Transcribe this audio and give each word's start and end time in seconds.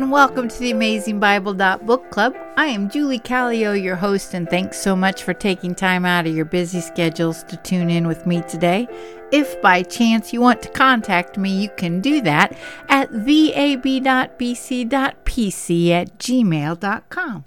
And 0.00 0.10
welcome 0.10 0.48
to 0.48 0.58
the 0.58 0.70
Amazing 0.70 1.20
Bible 1.20 1.52
Book 1.52 2.10
Club. 2.10 2.34
I 2.56 2.68
am 2.68 2.88
Julie 2.88 3.18
Callio, 3.18 3.74
your 3.74 3.96
host, 3.96 4.32
and 4.32 4.48
thanks 4.48 4.80
so 4.80 4.96
much 4.96 5.22
for 5.22 5.34
taking 5.34 5.74
time 5.74 6.06
out 6.06 6.26
of 6.26 6.34
your 6.34 6.46
busy 6.46 6.80
schedules 6.80 7.42
to 7.44 7.58
tune 7.58 7.90
in 7.90 8.06
with 8.06 8.24
me 8.24 8.40
today. 8.48 8.88
If 9.30 9.60
by 9.60 9.82
chance 9.82 10.32
you 10.32 10.40
want 10.40 10.62
to 10.62 10.70
contact 10.70 11.36
me, 11.36 11.50
you 11.50 11.68
can 11.76 12.00
do 12.00 12.22
that 12.22 12.56
at 12.88 13.10
vab.bc.pc 13.10 13.90
at 15.90 16.18
gmail.com. 16.18 17.44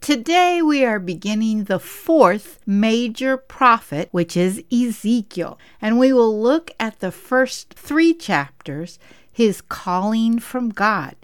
Today 0.00 0.60
we 0.60 0.84
are 0.84 0.98
beginning 0.98 1.62
the 1.64 1.78
fourth 1.78 2.58
major 2.66 3.36
prophet, 3.36 4.08
which 4.10 4.36
is 4.36 4.64
Ezekiel, 4.72 5.56
and 5.80 5.96
we 5.96 6.12
will 6.12 6.42
look 6.42 6.72
at 6.80 6.98
the 6.98 7.12
first 7.12 7.72
three 7.74 8.12
chapters 8.14 8.98
his 9.30 9.60
calling 9.60 10.40
from 10.40 10.70
God. 10.70 11.14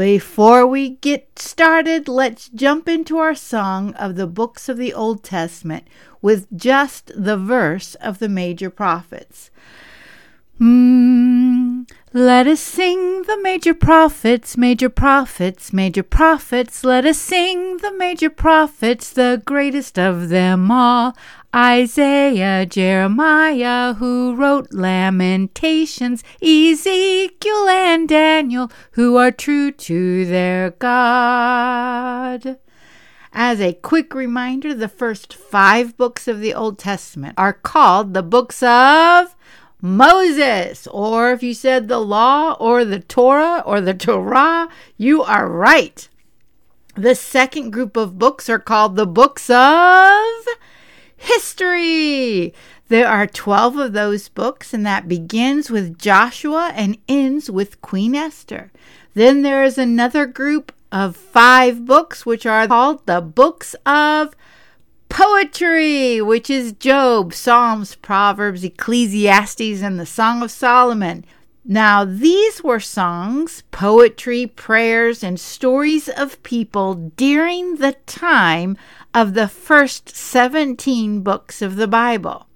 Before 0.00 0.66
we 0.66 0.96
get 1.02 1.38
started, 1.38 2.08
let's 2.08 2.48
jump 2.48 2.88
into 2.88 3.18
our 3.18 3.34
song 3.34 3.92
of 3.96 4.16
the 4.16 4.26
books 4.26 4.66
of 4.70 4.78
the 4.78 4.94
Old 4.94 5.22
Testament 5.22 5.86
with 6.22 6.46
just 6.56 7.12
the 7.14 7.36
verse 7.36 7.96
of 7.96 8.18
the 8.18 8.30
major 8.30 8.70
prophets. 8.70 9.50
Hmm. 10.56 11.82
let 12.14 12.46
us 12.46 12.60
sing 12.60 13.24
the 13.24 13.38
major 13.42 13.74
prophets, 13.74 14.56
major 14.56 14.88
prophets, 14.88 15.70
major 15.70 16.02
prophets. 16.02 16.82
Let 16.82 17.04
us 17.04 17.18
sing 17.18 17.76
the 17.78 17.92
major 17.92 18.30
prophets, 18.30 19.10
the 19.10 19.42
greatest 19.44 19.98
of 19.98 20.30
them 20.30 20.70
all. 20.70 21.14
Isaiah, 21.54 22.64
Jeremiah, 22.64 23.94
who 23.94 24.36
wrote 24.36 24.72
Lamentations, 24.72 26.22
Ezekiel 26.40 27.68
and 27.68 28.08
Daniel, 28.08 28.70
who 28.92 29.16
are 29.16 29.32
true 29.32 29.72
to 29.72 30.24
their 30.26 30.70
God. 30.70 32.58
As 33.32 33.60
a 33.60 33.72
quick 33.72 34.14
reminder, 34.14 34.74
the 34.74 34.88
first 34.88 35.34
five 35.34 35.96
books 35.96 36.28
of 36.28 36.40
the 36.40 36.54
Old 36.54 36.78
Testament 36.78 37.34
are 37.36 37.52
called 37.52 38.14
the 38.14 38.22
books 38.22 38.62
of 38.62 39.34
Moses, 39.82 40.86
or 40.86 41.32
if 41.32 41.42
you 41.42 41.54
said 41.54 41.88
the 41.88 41.98
law 41.98 42.52
or 42.60 42.84
the 42.84 43.00
Torah 43.00 43.64
or 43.66 43.80
the 43.80 43.94
Torah, 43.94 44.68
you 44.96 45.22
are 45.22 45.48
right. 45.48 46.08
The 46.94 47.16
second 47.16 47.70
group 47.72 47.96
of 47.96 48.20
books 48.20 48.48
are 48.48 48.58
called 48.60 48.94
the 48.94 49.06
books 49.06 49.50
of 49.50 50.46
history. 51.20 52.54
There 52.88 53.06
are 53.06 53.26
12 53.26 53.76
of 53.76 53.92
those 53.92 54.28
books, 54.28 54.74
and 54.74 54.84
that 54.86 55.06
begins 55.06 55.70
with 55.70 55.98
Joshua 55.98 56.72
and 56.74 56.98
ends 57.08 57.50
with 57.50 57.80
Queen 57.82 58.14
Esther. 58.14 58.72
Then 59.14 59.42
there 59.42 59.62
is 59.62 59.78
another 59.78 60.26
group 60.26 60.72
of 60.90 61.16
five 61.16 61.84
books, 61.84 62.24
which 62.24 62.46
are 62.46 62.66
called 62.66 63.06
the 63.06 63.20
books 63.20 63.76
of 63.84 64.34
poetry, 65.08 66.20
which 66.22 66.48
is 66.48 66.72
Job, 66.72 67.34
Psalms, 67.34 67.96
Proverbs, 67.96 68.64
Ecclesiastes, 68.64 69.82
and 69.82 70.00
the 70.00 70.06
Song 70.06 70.42
of 70.42 70.50
Solomon. 70.50 71.24
Now, 71.64 72.06
these 72.06 72.64
were 72.64 72.80
songs, 72.80 73.62
poetry, 73.70 74.46
prayers, 74.46 75.22
and 75.22 75.38
stories 75.38 76.08
of 76.08 76.42
people 76.42 76.94
during 76.94 77.76
the 77.76 77.92
time 78.06 78.78
of 79.14 79.34
the 79.34 79.48
first 79.48 80.08
17 80.08 81.20
books 81.22 81.62
of 81.62 81.76
the 81.76 81.88
Bible. 81.88 82.46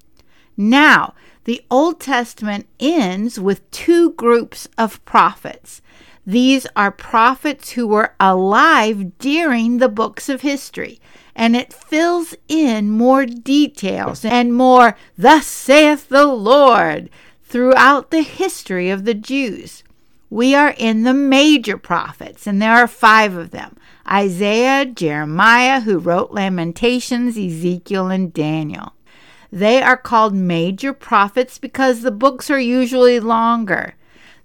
Now, 0.57 1.15
the 1.45 1.63
Old 1.71 2.01
Testament 2.01 2.67
ends 2.81 3.39
with 3.39 3.71
two 3.71 4.13
groups 4.13 4.69
of 4.79 5.05
prophets. 5.05 5.83
These 6.27 6.67
are 6.75 6.91
prophets 6.91 7.73
who 7.73 7.87
were 7.87 8.15
alive 8.19 9.19
during 9.19 9.79
the 9.79 9.89
books 9.89 10.29
of 10.29 10.41
history, 10.41 11.01
and 11.35 11.55
it 11.55 11.73
fills 11.73 12.35
in 12.49 12.91
more 12.91 13.27
details 13.27 14.25
and 14.25 14.55
more, 14.55 14.97
Thus 15.19 15.47
saith 15.47 16.09
the 16.09 16.27
Lord, 16.27 17.11
throughout 17.43 18.11
the 18.11 18.23
history 18.23 18.89
of 18.89 19.05
the 19.05 19.15
Jews. 19.15 19.83
We 20.31 20.55
are 20.55 20.75
in 20.79 21.03
the 21.03 21.15
major 21.15 21.77
prophets, 21.77 22.47
and 22.47 22.61
there 22.61 22.73
are 22.73 22.89
five 22.89 23.37
of 23.37 23.51
them 23.51 23.77
Isaiah, 24.11 24.85
Jeremiah, 24.85 25.81
who 25.81 25.99
wrote 25.99 26.33
Lamentations, 26.33 27.37
Ezekiel, 27.37 28.09
and 28.09 28.33
Daniel. 28.33 28.95
They 29.51 29.81
are 29.81 29.97
called 29.97 30.35
major 30.35 30.93
prophets 30.93 31.59
because 31.59 32.03
the 32.03 32.11
books 32.11 32.51
are 32.51 32.59
usually 32.59 33.21
longer. 33.21 33.95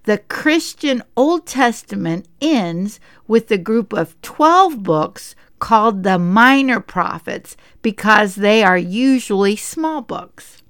The 0.03 0.19
Christian 0.19 1.03
Old 1.17 1.45
Testament 1.45 2.27
ends 2.39 2.99
with 3.27 3.47
the 3.47 3.57
group 3.57 3.91
of 3.91 4.19
12 4.21 4.83
books 4.83 5.35
called 5.59 6.03
the 6.03 6.17
minor 6.17 6.79
prophets 6.79 7.57
because 7.81 8.35
they 8.35 8.63
are 8.63 8.77
usually 8.77 9.55
small 9.55 10.01
books. 10.01 10.63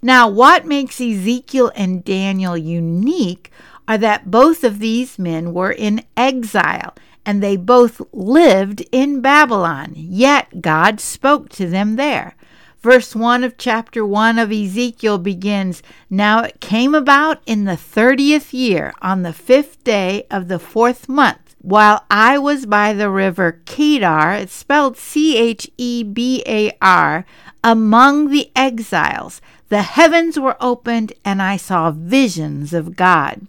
Now, 0.00 0.28
what 0.28 0.64
makes 0.64 1.00
Ezekiel 1.00 1.72
and 1.74 2.04
Daniel 2.04 2.56
unique 2.56 3.50
are 3.88 3.98
that 3.98 4.30
both 4.30 4.62
of 4.62 4.78
these 4.78 5.18
men 5.18 5.52
were 5.52 5.72
in 5.72 6.04
exile 6.16 6.94
and 7.28 7.42
they 7.42 7.58
both 7.58 8.00
lived 8.10 8.82
in 8.90 9.20
Babylon, 9.20 9.92
yet 9.94 10.62
God 10.62 10.98
spoke 10.98 11.50
to 11.50 11.66
them 11.68 11.96
there. 11.96 12.34
Verse 12.80 13.14
1 13.14 13.44
of 13.44 13.58
chapter 13.58 14.02
1 14.02 14.38
of 14.38 14.50
Ezekiel 14.50 15.18
begins 15.18 15.82
Now 16.08 16.40
it 16.44 16.58
came 16.58 16.94
about 16.94 17.42
in 17.44 17.66
the 17.66 17.76
thirtieth 17.76 18.54
year, 18.54 18.94
on 19.02 19.24
the 19.24 19.34
fifth 19.34 19.84
day 19.84 20.26
of 20.30 20.48
the 20.48 20.58
fourth 20.58 21.06
month, 21.06 21.54
while 21.60 22.06
I 22.10 22.38
was 22.38 22.64
by 22.64 22.94
the 22.94 23.10
river 23.10 23.60
Chebar, 23.66 24.40
it's 24.40 24.54
spelled 24.54 24.96
C 24.96 25.36
H 25.36 25.70
E 25.76 26.02
B 26.02 26.42
A 26.46 26.72
R, 26.80 27.26
among 27.62 28.30
the 28.30 28.50
exiles. 28.56 29.42
The 29.68 29.82
heavens 29.82 30.40
were 30.40 30.56
opened, 30.62 31.12
and 31.26 31.42
I 31.42 31.58
saw 31.58 31.90
visions 31.90 32.72
of 32.72 32.96
God 32.96 33.46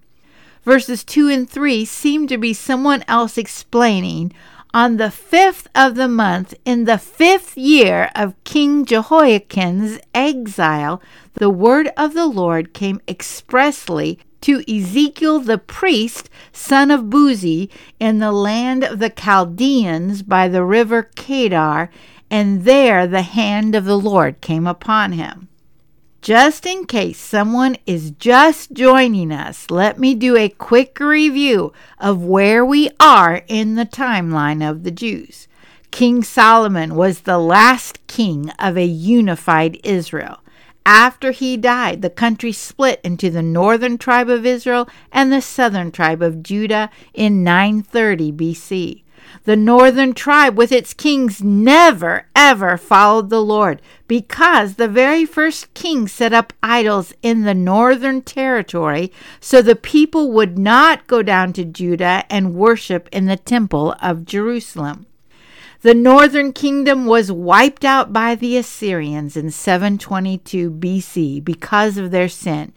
verses 0.70 1.04
2 1.04 1.30
and 1.30 1.50
3 1.50 1.84
seem 1.84 2.28
to 2.28 2.38
be 2.38 2.54
someone 2.54 3.04
else 3.08 3.40
explaining 3.40 4.32
on 4.72 4.98
the 4.98 5.10
fifth 5.10 5.68
of 5.74 5.96
the 5.96 6.08
month, 6.08 6.54
in 6.64 6.86
the 6.86 7.00
fifth 7.00 7.58
year 7.58 8.12
of 8.16 8.36
King 8.44 8.86
Jehoiachin's 8.86 10.00
exile, 10.14 11.02
the 11.34 11.50
word 11.50 11.90
of 11.98 12.14
the 12.14 12.28
Lord 12.28 12.72
came 12.72 13.02
expressly 13.08 14.20
to 14.42 14.64
Ezekiel 14.72 15.40
the 15.40 15.58
priest, 15.58 16.30
son 16.54 16.92
of 16.92 17.06
Buzi, 17.06 17.72
in 18.00 18.20
the 18.20 18.32
land 18.32 18.84
of 18.84 19.00
the 19.00 19.10
Chaldeans 19.10 20.22
by 20.22 20.48
the 20.48 20.64
river 20.64 21.10
Chebar, 21.16 21.90
and 22.30 22.64
there 22.64 23.08
the 23.08 23.24
hand 23.24 23.74
of 23.74 23.86
the 23.86 23.98
Lord 23.98 24.40
came 24.40 24.68
upon 24.68 25.14
him. 25.14 25.49
Just 26.22 26.66
in 26.66 26.86
case 26.86 27.18
someone 27.18 27.78
is 27.86 28.12
just 28.12 28.74
joining 28.74 29.32
us, 29.32 29.72
let 29.72 29.98
me 29.98 30.14
do 30.14 30.36
a 30.36 30.50
quick 30.50 31.00
review 31.00 31.72
of 31.98 32.22
where 32.22 32.66
we 32.66 32.90
are 33.00 33.42
in 33.48 33.76
the 33.76 33.86
timeline 33.86 34.68
of 34.68 34.84
the 34.84 34.92
Jews. 34.92 35.48
King 35.92 36.22
Solomon 36.22 36.96
was 36.96 37.22
the 37.22 37.40
last 37.40 38.06
king 38.08 38.50
of 38.60 38.78
a 38.78 38.86
unified 38.86 39.80
Israel. 39.86 40.40
After 40.86 41.32
he 41.32 41.56
died, 41.56 42.02
the 42.02 42.10
country 42.10 42.52
split 42.52 43.00
into 43.02 43.30
the 43.30 43.42
northern 43.42 43.98
tribe 43.98 44.30
of 44.30 44.46
Israel 44.46 44.90
and 45.14 45.32
the 45.32 45.42
southern 45.42 45.90
tribe 45.90 46.22
of 46.22 46.44
Judah 46.44 46.90
in 47.14 47.46
930 47.46 48.34
BC. 48.34 49.04
The 49.44 49.56
northern 49.56 50.14
tribe 50.14 50.58
with 50.58 50.72
its 50.72 50.94
kings 50.94 51.42
never, 51.42 52.26
ever 52.36 52.78
followed 52.78 53.30
the 53.30 53.42
Lord 53.42 53.82
because 54.08 54.76
the 54.76 54.88
very 54.88 55.26
first 55.26 55.74
king 55.74 56.08
set 56.08 56.34
up 56.34 56.54
idols 56.62 57.14
in 57.22 57.44
the 57.44 57.54
northern 57.54 58.22
territory 58.22 59.12
so 59.40 59.62
the 59.62 59.76
people 59.76 60.32
would 60.32 60.58
not 60.58 61.08
go 61.08 61.24
down 61.24 61.54
to 61.54 61.66
Judah 61.66 62.26
and 62.30 62.56
worship 62.56 63.08
in 63.12 63.26
the 63.26 63.38
temple 63.38 63.96
of 64.02 64.26
Jerusalem. 64.26 65.06
The 65.82 65.94
northern 65.94 66.52
kingdom 66.52 67.06
was 67.06 67.32
wiped 67.32 67.86
out 67.86 68.12
by 68.12 68.36
the 68.36 68.58
Assyrians 68.58 69.38
in 69.38 69.50
722 69.50 70.70
BC 70.70 71.42
because 71.44 71.98
of 71.98 72.12
their 72.12 72.28
sin. 72.28 72.74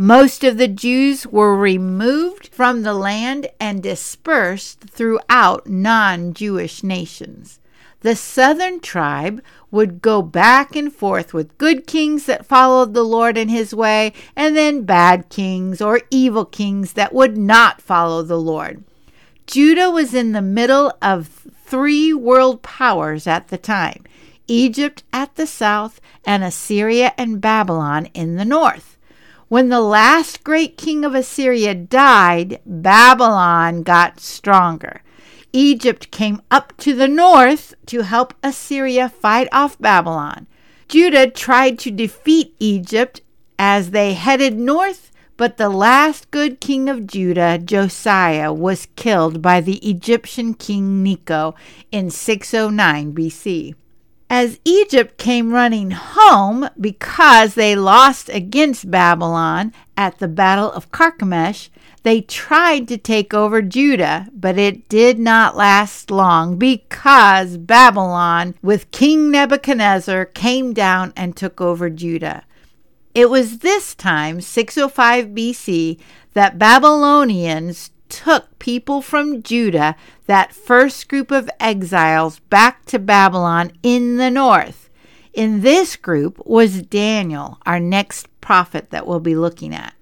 Most 0.00 0.44
of 0.44 0.58
the 0.58 0.68
Jews 0.68 1.26
were 1.26 1.56
removed 1.56 2.54
from 2.54 2.82
the 2.82 2.94
land 2.94 3.48
and 3.58 3.82
dispersed 3.82 4.78
throughout 4.88 5.66
non 5.66 6.34
Jewish 6.34 6.84
nations. 6.84 7.58
The 8.02 8.14
southern 8.14 8.78
tribe 8.78 9.42
would 9.72 10.00
go 10.00 10.22
back 10.22 10.76
and 10.76 10.92
forth 10.92 11.34
with 11.34 11.58
good 11.58 11.88
kings 11.88 12.26
that 12.26 12.46
followed 12.46 12.94
the 12.94 13.02
Lord 13.02 13.36
in 13.36 13.48
his 13.48 13.74
way, 13.74 14.12
and 14.36 14.56
then 14.56 14.84
bad 14.84 15.28
kings 15.30 15.80
or 15.80 16.02
evil 16.12 16.44
kings 16.44 16.92
that 16.92 17.12
would 17.12 17.36
not 17.36 17.82
follow 17.82 18.22
the 18.22 18.38
Lord. 18.38 18.84
Judah 19.48 19.90
was 19.90 20.14
in 20.14 20.30
the 20.30 20.40
middle 20.40 20.92
of 21.02 21.26
three 21.66 22.14
world 22.14 22.62
powers 22.62 23.26
at 23.26 23.48
the 23.48 23.58
time 23.58 24.04
Egypt 24.46 25.02
at 25.12 25.34
the 25.34 25.46
south, 25.46 26.00
and 26.24 26.44
Assyria 26.44 27.14
and 27.18 27.40
Babylon 27.40 28.06
in 28.14 28.36
the 28.36 28.44
north. 28.44 28.97
When 29.48 29.70
the 29.70 29.80
last 29.80 30.44
great 30.44 30.76
king 30.76 31.06
of 31.06 31.14
Assyria 31.14 31.74
died, 31.74 32.60
Babylon 32.66 33.82
got 33.82 34.20
stronger. 34.20 35.02
Egypt 35.54 36.10
came 36.10 36.42
up 36.50 36.76
to 36.76 36.94
the 36.94 37.08
north 37.08 37.72
to 37.86 38.02
help 38.02 38.34
Assyria 38.42 39.08
fight 39.08 39.48
off 39.50 39.78
Babylon. 39.78 40.46
Judah 40.86 41.30
tried 41.30 41.78
to 41.78 41.90
defeat 41.90 42.54
Egypt 42.58 43.22
as 43.58 43.92
they 43.92 44.12
headed 44.12 44.58
north, 44.58 45.10
but 45.38 45.56
the 45.56 45.70
last 45.70 46.30
good 46.30 46.60
king 46.60 46.90
of 46.90 47.06
Judah, 47.06 47.56
Josiah, 47.56 48.52
was 48.52 48.88
killed 48.96 49.40
by 49.40 49.62
the 49.62 49.78
Egyptian 49.78 50.52
king 50.52 51.02
Necho 51.02 51.54
in 51.90 52.10
609 52.10 53.14
BC. 53.14 53.74
As 54.30 54.60
Egypt 54.64 55.16
came 55.16 55.52
running 55.52 55.92
home 55.92 56.68
because 56.78 57.54
they 57.54 57.74
lost 57.74 58.28
against 58.28 58.90
Babylon 58.90 59.72
at 59.96 60.18
the 60.18 60.28
Battle 60.28 60.70
of 60.70 60.90
Carchemish, 60.90 61.70
they 62.02 62.20
tried 62.20 62.88
to 62.88 62.98
take 62.98 63.32
over 63.32 63.62
Judah, 63.62 64.28
but 64.32 64.58
it 64.58 64.88
did 64.88 65.18
not 65.18 65.56
last 65.56 66.10
long 66.10 66.56
because 66.56 67.56
Babylon, 67.56 68.54
with 68.62 68.90
King 68.90 69.30
Nebuchadnezzar, 69.30 70.26
came 70.26 70.74
down 70.74 71.12
and 71.16 71.34
took 71.34 71.60
over 71.60 71.88
Judah. 71.88 72.44
It 73.14 73.30
was 73.30 73.58
this 73.58 73.94
time, 73.94 74.40
605 74.42 75.28
BC, 75.28 75.98
that 76.34 76.58
Babylonians 76.58 77.90
took 78.08 78.58
people 78.58 79.02
from 79.02 79.42
Judah, 79.42 79.96
that 80.26 80.54
first 80.54 81.08
group 81.08 81.30
of 81.30 81.50
exiles, 81.60 82.38
back 82.50 82.84
to 82.86 82.98
Babylon 82.98 83.72
in 83.82 84.16
the 84.16 84.30
north. 84.30 84.90
In 85.32 85.60
this 85.60 85.96
group 85.96 86.44
was 86.46 86.82
Daniel, 86.82 87.58
our 87.64 87.78
next 87.78 88.28
prophet 88.40 88.90
that 88.90 89.06
we'll 89.06 89.20
be 89.20 89.36
looking 89.36 89.74
at. 89.74 89.94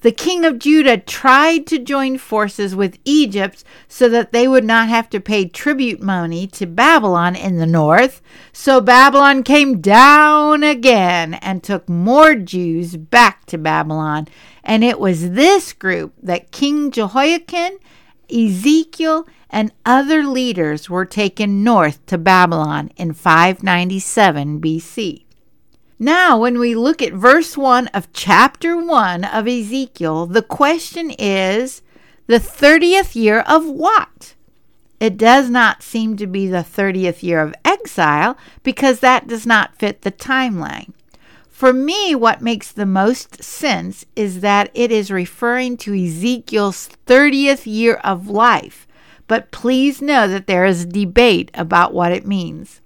The 0.00 0.12
king 0.12 0.44
of 0.44 0.60
Judah 0.60 0.96
tried 0.96 1.66
to 1.66 1.78
join 1.78 2.18
forces 2.18 2.76
with 2.76 3.00
Egypt 3.04 3.64
so 3.88 4.08
that 4.08 4.30
they 4.30 4.46
would 4.46 4.64
not 4.64 4.88
have 4.88 5.10
to 5.10 5.18
pay 5.18 5.48
tribute 5.48 6.00
money 6.00 6.46
to 6.48 6.66
Babylon 6.66 7.34
in 7.34 7.56
the 7.56 7.66
north. 7.66 8.22
So 8.52 8.80
Babylon 8.80 9.42
came 9.42 9.80
down 9.80 10.62
again 10.62 11.34
and 11.34 11.64
took 11.64 11.88
more 11.88 12.36
Jews 12.36 12.96
back 12.96 13.44
to 13.46 13.58
Babylon. 13.58 14.28
And 14.62 14.84
it 14.84 15.00
was 15.00 15.32
this 15.32 15.72
group 15.72 16.12
that 16.22 16.52
King 16.52 16.92
Jehoiachin, 16.92 17.80
Ezekiel, 18.30 19.26
and 19.50 19.72
other 19.84 20.22
leaders 20.22 20.88
were 20.88 21.06
taken 21.06 21.64
north 21.64 22.04
to 22.06 22.18
Babylon 22.18 22.92
in 22.96 23.14
597 23.14 24.60
BC. 24.60 25.24
Now, 26.00 26.38
when 26.38 26.60
we 26.60 26.76
look 26.76 27.02
at 27.02 27.12
verse 27.12 27.56
1 27.56 27.88
of 27.88 28.12
chapter 28.12 28.76
1 28.76 29.24
of 29.24 29.48
Ezekiel, 29.48 30.26
the 30.26 30.42
question 30.42 31.10
is 31.18 31.82
the 32.28 32.38
30th 32.38 33.16
year 33.16 33.40
of 33.40 33.66
what? 33.66 34.34
It 35.00 35.16
does 35.16 35.50
not 35.50 35.82
seem 35.82 36.16
to 36.18 36.28
be 36.28 36.46
the 36.46 36.58
30th 36.58 37.24
year 37.24 37.40
of 37.40 37.54
exile 37.64 38.38
because 38.62 39.00
that 39.00 39.26
does 39.26 39.44
not 39.44 39.76
fit 39.76 40.02
the 40.02 40.12
timeline. 40.12 40.92
For 41.48 41.72
me, 41.72 42.14
what 42.14 42.42
makes 42.42 42.70
the 42.70 42.86
most 42.86 43.42
sense 43.42 44.06
is 44.14 44.38
that 44.38 44.70
it 44.74 44.92
is 44.92 45.10
referring 45.10 45.76
to 45.78 46.00
Ezekiel's 46.00 46.90
30th 47.06 47.66
year 47.66 47.94
of 48.04 48.28
life, 48.28 48.86
but 49.26 49.50
please 49.50 50.00
know 50.00 50.28
that 50.28 50.46
there 50.46 50.64
is 50.64 50.86
debate 50.86 51.50
about 51.54 51.92
what 51.92 52.12
it 52.12 52.24
means. 52.24 52.80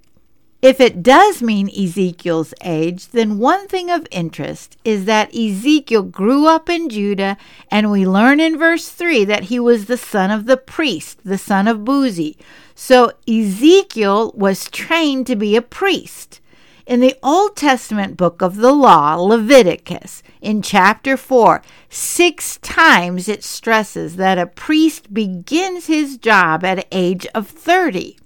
If 0.63 0.81
it 0.81 1.03
does 1.03 1.43
mean 1.43 1.69
Ezekiel's 1.69 2.55
age, 2.63 3.09
then 3.09 3.41
one 3.41 3.67
thing 3.67 3.91
of 3.91 4.07
interest 4.13 4.77
is 4.85 5.07
that 5.07 5.35
Ezekiel 5.35 6.05
grew 6.05 6.47
up 6.47 6.71
in 6.71 6.89
Judah, 6.89 7.37
and 7.69 7.91
we 7.91 8.07
learn 8.07 8.39
in 8.39 8.57
verse 8.57 8.89
3 8.89 9.25
that 9.25 9.45
he 9.45 9.59
was 9.59 9.87
the 9.87 9.97
son 9.97 10.31
of 10.31 10.47
the 10.47 10.57
priest, 10.57 11.19
the 11.25 11.37
son 11.37 11.67
of 11.67 11.79
Buzi. 11.79 12.37
So 12.77 13.11
Ezekiel 13.27 14.31
was 14.37 14.71
trained 14.71 15.27
to 15.27 15.35
be 15.35 15.57
a 15.57 15.63
priest. 15.63 16.41
In 16.87 17.01
the 17.01 17.17
Old 17.25 17.57
Testament 17.57 18.17
book 18.17 18.41
of 18.41 18.59
the 18.59 18.73
law, 18.73 19.17
Leviticus, 19.17 20.23
in 20.41 20.63
chapter 20.63 21.17
4, 21.17 21.61
six 21.89 22.59
times 22.59 23.29
it 23.29 23.43
stresses 23.43 24.15
that 24.15 24.39
a 24.39 24.47
priest 24.47 25.13
begins 25.13 25.87
his 25.87 26.19
job 26.19 26.63
at 26.63 26.87
age 26.93 27.27
of 27.35 27.49
30 27.49 28.17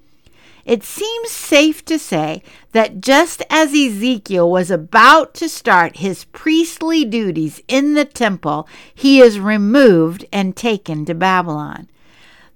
it 0.67 0.83
seems 0.83 1.31
safe 1.31 1.85
to 1.85 1.97
say 1.97 2.43
that 2.73 3.01
just 3.01 3.41
as 3.49 3.73
Ezekiel 3.73 4.51
was 4.51 4.69
about 4.69 5.33
to 5.35 5.49
start 5.49 5.99
his 5.99 6.25
priestly 6.25 7.05
duties 7.05 7.63
in 7.69 7.95
the 7.95 8.05
temple, 8.05 8.69
he 8.93 9.21
is 9.21 9.39
removed 9.39 10.25
and 10.33 10.57
taken 10.57 11.05
to 11.05 11.15
Babylon. 11.15 11.89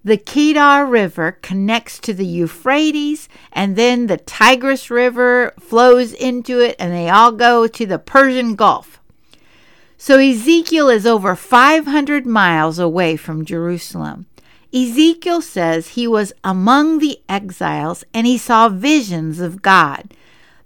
The 0.03 0.19
Chebar 0.19 0.91
River 0.91 1.39
connects 1.41 2.01
to 2.01 2.13
the 2.13 2.27
Euphrates, 2.27 3.29
and 3.53 3.77
then 3.77 4.09
the 4.09 4.17
Tigris 4.17 4.91
River 4.91 5.55
flows 5.61 6.13
into 6.13 6.59
it, 6.59 6.75
and 6.81 6.93
they 6.93 7.09
all 7.09 7.31
go 7.31 7.69
to 7.69 7.87
the 7.87 7.99
Persian 7.99 8.57
Gulf. 8.57 9.01
So 9.99 10.19
Ezekiel 10.19 10.89
is 10.89 11.07
over 11.07 11.37
500 11.37 12.27
miles 12.27 12.79
away 12.79 13.17
from 13.17 13.45
Jerusalem. 13.45 14.27
Ezekiel 14.73 15.43
says 15.43 15.89
he 15.89 16.07
was 16.07 16.33
among 16.45 16.99
the 16.99 17.21
exiles 17.29 18.05
and 18.15 18.27
he 18.27 18.39
saw 18.39 18.69
visions 18.69 19.41
of 19.41 19.63
God. 19.63 20.15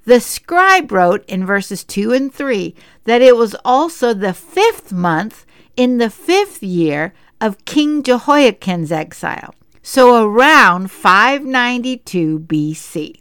The 0.05 0.21
scribe 0.21 0.93
wrote 0.93 1.25
in 1.27 1.47
verses 1.47 1.83
2 1.85 2.12
and 2.12 2.33
3 2.33 2.75
that 3.05 3.23
it 3.23 3.37
was 3.37 3.56
also 3.65 4.12
the 4.12 4.35
fifth 4.35 4.93
month 4.93 5.47
in 5.77 5.99
the 5.99 6.11
fifth 6.11 6.62
year 6.62 7.15
of 7.41 7.65
King 7.65 8.03
Jehoiachin's 8.03 8.93
exile, 8.93 9.55
so 9.83 10.25
around 10.25 10.91
592 10.91 12.41
BC. 12.41 13.21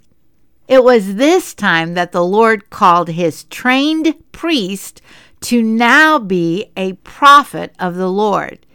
It 0.67 0.83
was 0.83 1.15
this 1.15 1.53
time 1.53 1.93
that 1.93 2.11
the 2.11 2.23
Lord 2.23 2.69
called 2.69 3.09
his 3.09 3.45
trained 3.45 4.15
priest 4.31 5.01
to 5.41 5.61
now 5.61 6.19
be 6.19 6.71
a 6.77 6.93
prophet 6.93 7.73
of 7.79 7.95
the 7.95 8.09
Lord. 8.09 8.65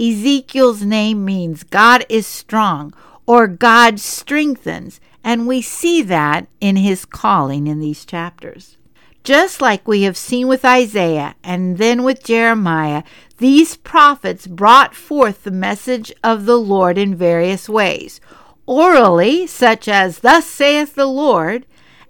Ezekiel's 0.00 0.82
name 0.82 1.26
means 1.26 1.62
God 1.62 2.06
is 2.08 2.26
strong 2.26 2.94
or 3.26 3.46
God 3.46 4.00
strengthens, 4.00 4.98
and 5.22 5.46
we 5.46 5.60
see 5.60 6.00
that 6.00 6.48
in 6.58 6.76
his 6.76 7.04
calling 7.04 7.66
in 7.66 7.80
these 7.80 8.06
chapters. 8.06 8.78
Just 9.24 9.60
like 9.60 9.86
we 9.86 10.02
have 10.02 10.16
seen 10.16 10.48
with 10.48 10.64
Isaiah 10.64 11.34
and 11.44 11.76
then 11.76 12.02
with 12.02 12.24
Jeremiah, 12.24 13.02
these 13.36 13.76
prophets 13.76 14.46
brought 14.46 14.94
forth 14.94 15.44
the 15.44 15.50
message 15.50 16.10
of 16.24 16.46
the 16.46 16.56
Lord 16.56 16.96
in 16.96 17.14
various 17.14 17.68
ways. 17.68 18.22
Orally, 18.64 19.46
such 19.46 19.86
as, 19.86 20.20
Thus 20.20 20.46
saith 20.46 20.94
the 20.94 21.06
Lord, 21.06 21.66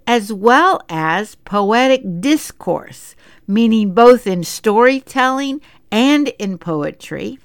as 0.07 0.31
well 0.31 0.81
as 0.87 1.35
poetic 1.35 2.21
discourse, 2.21 3.15
meaning 3.45 3.93
both 3.93 4.25
in 4.25 4.45
storytelling 4.45 5.59
and 5.91 6.29
in 6.39 6.57
poetry 6.57 7.37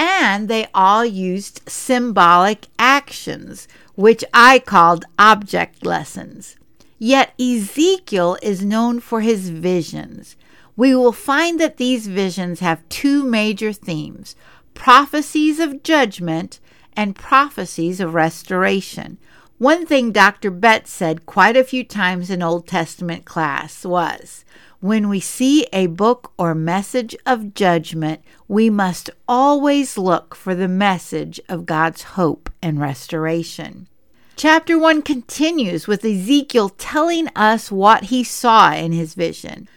and 0.00 0.48
they 0.48 0.66
all 0.72 1.04
used 1.04 1.60
symbolic 1.68 2.68
actions, 2.78 3.68
which 3.96 4.24
I 4.32 4.58
called 4.58 5.04
object 5.18 5.84
lessons. 5.84 6.56
Yet 6.98 7.34
Ezekiel 7.38 8.38
is 8.42 8.64
known 8.64 9.00
for 9.00 9.20
his 9.20 9.50
visions. 9.50 10.36
We 10.74 10.94
will 10.94 11.12
find 11.12 11.60
that 11.60 11.76
these 11.76 12.06
visions 12.06 12.60
have 12.60 12.88
two 12.88 13.24
major 13.24 13.74
themes 13.74 14.36
prophecies 14.72 15.60
of 15.60 15.82
judgment 15.82 16.60
and 16.96 17.14
prophecies 17.14 18.00
of 18.00 18.14
restoration. 18.14 19.18
One 19.58 19.84
thing 19.84 20.12
Dr. 20.12 20.50
Betts 20.50 20.90
said 20.90 21.26
quite 21.26 21.58
a 21.58 21.64
few 21.64 21.84
times 21.84 22.30
in 22.30 22.42
Old 22.42 22.66
Testament 22.66 23.26
class 23.26 23.84
was 23.84 24.46
when 24.80 25.10
we 25.10 25.20
see 25.20 25.66
a 25.72 25.86
book 25.86 26.32
or 26.38 26.54
message 26.54 27.14
of 27.26 27.54
judgment, 27.54 28.22
we 28.48 28.70
must 28.70 29.10
always 29.28 29.98
look 29.98 30.34
for 30.34 30.54
the 30.54 30.68
message 30.68 31.38
of 31.48 31.66
God's 31.66 32.02
hope 32.02 32.50
and 32.62 32.80
restoration. 32.80 33.88
Chapter 34.36 34.78
1 34.78 35.02
continues 35.02 35.86
with 35.86 36.02
Ezekiel 36.02 36.70
telling 36.70 37.28
us 37.36 37.70
what 37.70 38.04
he 38.04 38.24
saw 38.24 38.72
in 38.72 38.92
his 38.92 39.12
vision. 39.12 39.68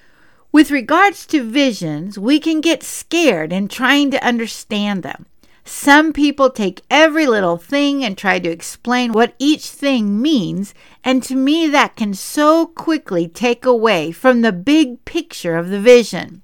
With 0.53 0.72
regards 0.72 1.25
to 1.27 1.43
visions, 1.43 2.17
we 2.17 2.39
can 2.39 2.62
get 2.62 2.81
scared 2.81 3.51
in 3.51 3.67
trying 3.67 4.10
to 4.12 4.25
understand 4.25 5.03
them. 5.03 5.25
Some 5.65 6.13
people 6.13 6.50
take 6.50 6.82
every 6.89 7.25
little 7.25 7.58
thing 7.58 8.03
and 8.03 8.17
try 8.17 8.39
to 8.39 8.50
explain 8.50 9.13
what 9.13 9.34
each 9.39 9.70
thing 9.70 10.22
means, 10.22 10.74
and 11.03 11.24
to 11.24 11.36
me, 11.36 11.67
that 11.67 11.96
can 11.96 12.13
so 12.13 12.67
quickly 12.67 13.27
take 13.27 13.65
away 13.65 14.12
from 14.12 14.41
the 14.41 14.51
big 14.51 15.03
picture 15.05 15.55
of 15.55 15.70
the 15.70 15.79
vision. 15.79 16.41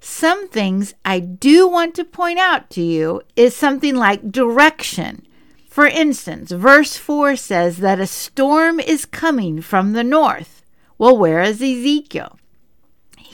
Some 0.00 0.48
things 0.48 0.94
I 1.04 1.20
do 1.20 1.68
want 1.68 1.94
to 1.96 2.04
point 2.04 2.38
out 2.38 2.70
to 2.70 2.80
you 2.80 3.22
is 3.36 3.54
something 3.54 3.94
like 3.94 4.32
direction. 4.32 5.26
For 5.68 5.86
instance, 5.86 6.50
verse 6.50 6.96
4 6.96 7.36
says 7.36 7.78
that 7.78 8.00
a 8.00 8.06
storm 8.06 8.80
is 8.80 9.04
coming 9.04 9.60
from 9.60 9.92
the 9.92 10.04
north. 10.04 10.62
Well, 10.96 11.16
where 11.16 11.42
is 11.42 11.62
Ezekiel? 11.62 12.38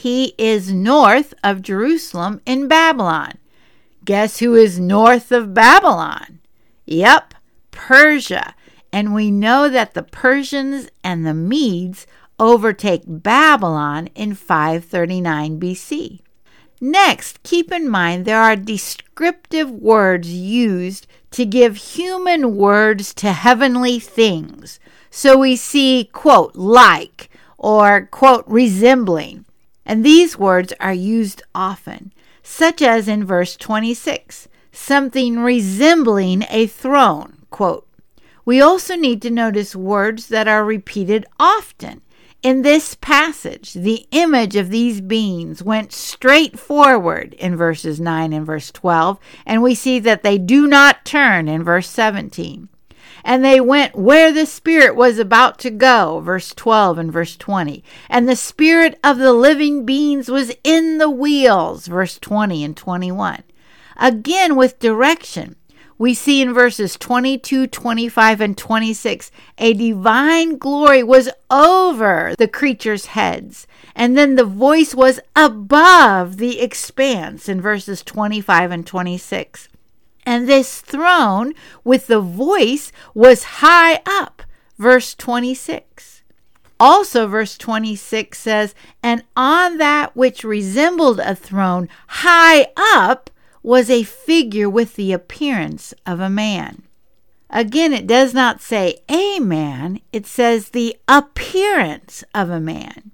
he 0.04 0.34
is 0.36 0.70
north 0.70 1.32
of 1.42 1.62
Jerusalem 1.62 2.38
in 2.44 2.68
Babylon. 2.68 3.38
Guess 4.04 4.40
who 4.40 4.54
is 4.54 4.78
north 4.78 5.32
of 5.32 5.54
Babylon? 5.54 6.40
Yep, 6.86 7.34
Persia. 7.70 8.54
And 8.92 9.14
we 9.14 9.30
know 9.30 9.68
that 9.68 9.94
the 9.94 10.02
Persians 10.02 10.88
and 11.02 11.26
the 11.26 11.34
Medes 11.34 12.06
overtake 12.38 13.02
Babylon 13.06 14.08
in 14.14 14.34
539 14.34 15.58
BC. 15.58 16.20
Next, 16.80 17.42
keep 17.42 17.72
in 17.72 17.88
mind 17.88 18.24
there 18.24 18.42
are 18.42 18.56
descriptive 18.56 19.70
words 19.70 20.32
used 20.32 21.06
to 21.30 21.46
give 21.46 21.76
human 21.76 22.56
words 22.56 23.14
to 23.14 23.32
heavenly 23.32 23.98
things. 23.98 24.78
So 25.10 25.38
we 25.38 25.56
see, 25.56 26.10
quote, 26.12 26.54
like, 26.56 27.30
or, 27.56 28.06
quote, 28.10 28.44
resembling. 28.46 29.44
And 29.86 30.04
these 30.04 30.38
words 30.38 30.72
are 30.80 30.92
used 30.92 31.42
often, 31.54 32.12
such 32.44 32.80
as 32.80 33.08
in 33.08 33.24
verse 33.24 33.56
26, 33.56 34.46
something 34.70 35.40
resembling 35.40 36.44
a 36.48 36.68
throne, 36.68 37.38
quote. 37.50 37.88
We 38.44 38.60
also 38.60 38.94
need 38.94 39.20
to 39.22 39.30
notice 39.30 39.74
words 39.74 40.28
that 40.28 40.46
are 40.46 40.64
repeated 40.64 41.26
often, 41.40 42.02
in 42.44 42.60
this 42.60 42.94
passage, 42.94 43.72
the 43.72 44.06
image 44.10 44.54
of 44.54 44.68
these 44.68 45.00
beings 45.00 45.62
went 45.62 45.94
straight 45.94 46.58
forward 46.58 47.32
in 47.38 47.56
verses 47.56 47.98
9 47.98 48.34
and 48.34 48.44
verse 48.44 48.70
12, 48.70 49.18
and 49.46 49.62
we 49.62 49.74
see 49.74 49.98
that 50.00 50.22
they 50.22 50.36
do 50.36 50.66
not 50.66 51.06
turn 51.06 51.48
in 51.48 51.64
verse 51.64 51.88
17. 51.88 52.68
And 53.24 53.44
they 53.44 53.60
went 53.60 53.94
where 53.94 54.32
the 54.32 54.46
Spirit 54.46 54.96
was 54.96 55.18
about 55.18 55.58
to 55.60 55.70
go, 55.70 56.20
verse 56.20 56.54
12 56.54 56.98
and 56.98 57.12
verse 57.12 57.36
20. 57.36 57.82
And 58.08 58.28
the 58.28 58.36
Spirit 58.36 58.98
of 59.02 59.18
the 59.18 59.32
living 59.32 59.84
beings 59.84 60.30
was 60.30 60.52
in 60.62 60.98
the 60.98 61.10
wheels, 61.10 61.86
verse 61.86 62.18
20 62.18 62.64
and 62.64 62.76
21. 62.76 63.42
Again, 63.96 64.56
with 64.56 64.78
direction 64.78 65.56
we 65.96 66.12
see 66.12 66.42
in 66.42 66.52
verses 66.52 66.96
22, 66.96 67.68
25, 67.68 68.40
and 68.40 68.58
26 68.58 69.30
a 69.58 69.72
divine 69.74 70.58
glory 70.58 71.02
was 71.02 71.28
over 71.50 72.34
the 72.36 72.48
creatures' 72.48 73.06
heads. 73.06 73.66
And 73.94 74.16
then 74.18 74.34
the 74.34 74.44
voice 74.44 74.94
was 74.94 75.20
above 75.36 76.38
the 76.38 76.60
expanse 76.60 77.48
in 77.48 77.60
verses 77.60 78.02
25 78.02 78.72
and 78.72 78.86
26. 78.86 79.68
And 80.26 80.48
this 80.48 80.80
throne 80.80 81.52
with 81.82 82.06
the 82.06 82.20
voice 82.20 82.92
was 83.14 83.44
high 83.44 84.00
up, 84.06 84.42
verse 84.78 85.14
26. 85.14 86.22
Also, 86.80 87.26
verse 87.26 87.56
26 87.56 88.38
says, 88.38 88.74
And 89.02 89.24
on 89.36 89.78
that 89.78 90.16
which 90.16 90.44
resembled 90.44 91.20
a 91.20 91.34
throne 91.34 91.88
high 92.08 92.66
up, 92.76 93.30
was 93.62 93.88
a 93.88 94.02
figure 94.02 94.68
with 94.68 94.94
the 94.94 95.12
appearance 95.12 95.94
of 96.04 96.20
a 96.20 96.28
man. 96.28 96.82
Again, 97.48 97.92
it 97.92 98.06
does 98.06 98.34
not 98.34 98.60
say 98.60 98.98
a 99.08 99.38
man, 99.38 100.00
it 100.12 100.26
says 100.26 100.70
the 100.70 100.96
appearance 101.08 102.24
of 102.34 102.50
a 102.50 102.60
man. 102.60 103.12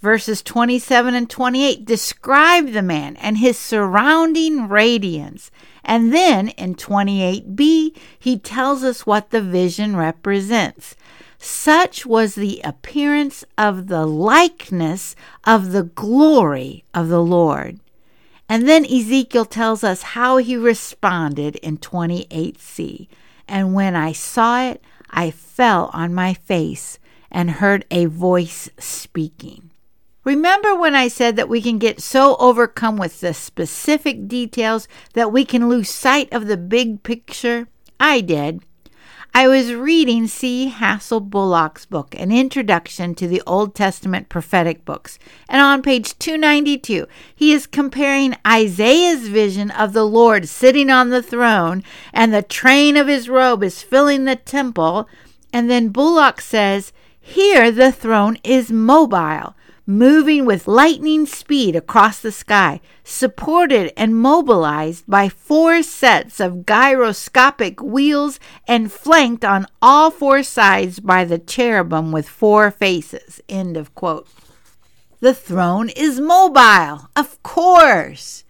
Verses 0.00 0.42
27 0.42 1.14
and 1.14 1.28
28 1.28 1.84
describe 1.84 2.72
the 2.72 2.82
man 2.82 3.16
and 3.16 3.36
his 3.38 3.58
surrounding 3.58 4.66
radiance. 4.66 5.50
And 5.84 6.12
then 6.12 6.48
in 6.48 6.74
28b, 6.74 7.96
he 8.18 8.38
tells 8.38 8.82
us 8.82 9.04
what 9.04 9.30
the 9.30 9.42
vision 9.42 9.96
represents. 9.96 10.96
Such 11.36 12.04
was 12.06 12.34
the 12.34 12.60
appearance 12.64 13.44
of 13.58 13.88
the 13.88 14.06
likeness 14.06 15.16
of 15.44 15.72
the 15.72 15.84
glory 15.84 16.84
of 16.94 17.08
the 17.08 17.22
Lord. 17.22 17.80
And 18.48 18.68
then 18.68 18.84
Ezekiel 18.84 19.44
tells 19.44 19.84
us 19.84 20.02
how 20.02 20.38
he 20.38 20.56
responded 20.56 21.56
in 21.56 21.78
28c. 21.78 23.06
And 23.46 23.74
when 23.74 23.94
I 23.94 24.12
saw 24.12 24.62
it, 24.62 24.82
I 25.10 25.30
fell 25.30 25.90
on 25.92 26.14
my 26.14 26.34
face 26.34 26.98
and 27.30 27.50
heard 27.50 27.84
a 27.90 28.06
voice 28.06 28.68
speaking. 28.78 29.69
Remember 30.30 30.76
when 30.76 30.94
I 30.94 31.08
said 31.08 31.34
that 31.34 31.48
we 31.48 31.60
can 31.60 31.78
get 31.78 32.00
so 32.00 32.36
overcome 32.36 32.96
with 32.96 33.18
the 33.18 33.34
specific 33.34 34.28
details 34.28 34.86
that 35.14 35.32
we 35.32 35.44
can 35.44 35.68
lose 35.68 35.90
sight 35.90 36.32
of 36.32 36.46
the 36.46 36.56
big 36.56 37.02
picture? 37.02 37.66
I 37.98 38.20
did. 38.20 38.62
I 39.34 39.48
was 39.48 39.74
reading 39.74 40.28
C. 40.28 40.72
Hassell 40.72 41.28
Bullock's 41.28 41.84
book, 41.84 42.14
An 42.16 42.30
Introduction 42.30 43.16
to 43.16 43.26
the 43.26 43.42
Old 43.44 43.74
Testament 43.74 44.28
Prophetic 44.28 44.84
Books, 44.84 45.18
and 45.48 45.60
on 45.60 45.82
page 45.82 46.16
292, 46.20 47.08
he 47.34 47.52
is 47.52 47.66
comparing 47.66 48.36
Isaiah's 48.46 49.26
vision 49.26 49.72
of 49.72 49.94
the 49.94 50.06
Lord 50.06 50.48
sitting 50.48 50.90
on 50.90 51.10
the 51.10 51.24
throne 51.24 51.82
and 52.12 52.32
the 52.32 52.42
train 52.42 52.96
of 52.96 53.08
his 53.08 53.28
robe 53.28 53.64
is 53.64 53.82
filling 53.82 54.26
the 54.26 54.36
temple. 54.36 55.08
And 55.52 55.68
then 55.68 55.88
Bullock 55.88 56.40
says, 56.40 56.92
Here 57.18 57.72
the 57.72 57.90
throne 57.90 58.38
is 58.44 58.70
mobile 58.70 59.56
moving 59.90 60.44
with 60.44 60.68
lightning 60.68 61.26
speed 61.26 61.74
across 61.74 62.20
the 62.20 62.30
sky, 62.30 62.80
supported 63.02 63.92
and 63.96 64.14
mobilized 64.14 65.04
by 65.08 65.28
four 65.28 65.82
sets 65.82 66.38
of 66.38 66.64
gyroscopic 66.64 67.82
wheels 67.82 68.38
and 68.68 68.92
flanked 68.92 69.44
on 69.44 69.66
all 69.82 70.08
four 70.08 70.44
sides 70.44 71.00
by 71.00 71.24
the 71.24 71.38
cherubim 71.38 72.12
with 72.12 72.28
four 72.28 72.70
faces. 72.70 73.40
End 73.48 73.76
of 73.76 73.92
quote. 73.96 74.28
The 75.18 75.34
throne 75.34 75.88
is 75.88 76.20
mobile, 76.20 77.10
of 77.16 77.42
course. 77.42 78.44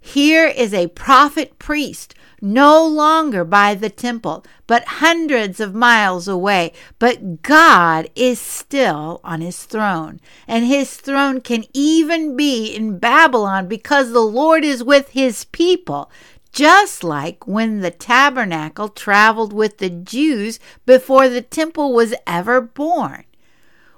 Here 0.00 0.46
is 0.46 0.72
a 0.72 0.88
prophet 0.88 1.58
priest 1.58 2.14
no 2.46 2.86
longer 2.86 3.44
by 3.44 3.74
the 3.74 3.90
temple, 3.90 4.44
but 4.66 4.84
hundreds 4.84 5.58
of 5.58 5.74
miles 5.74 6.28
away. 6.28 6.72
But 6.98 7.42
God 7.42 8.08
is 8.14 8.40
still 8.40 9.20
on 9.24 9.40
his 9.40 9.64
throne, 9.64 10.20
and 10.46 10.64
his 10.64 10.96
throne 10.96 11.40
can 11.40 11.64
even 11.74 12.36
be 12.36 12.74
in 12.74 12.98
Babylon 12.98 13.66
because 13.66 14.12
the 14.12 14.20
Lord 14.20 14.64
is 14.64 14.84
with 14.84 15.10
his 15.10 15.44
people. 15.46 16.10
Just 16.52 17.04
like 17.04 17.46
when 17.46 17.80
the 17.80 17.90
tabernacle 17.90 18.88
traveled 18.88 19.52
with 19.52 19.78
the 19.78 19.90
Jews 19.90 20.58
before 20.86 21.28
the 21.28 21.42
temple 21.42 21.92
was 21.92 22.14
ever 22.26 22.60
born. 22.60 23.24